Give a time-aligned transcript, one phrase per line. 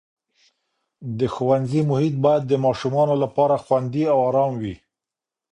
[1.19, 4.75] د ښوونځي محیط باید د ماشومانو لپاره خوندي او ارام وي.